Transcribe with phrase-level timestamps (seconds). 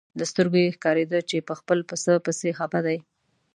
[0.17, 2.97] له سترګو یې ښکارېده چې په خپل پسه پسې خپه دی.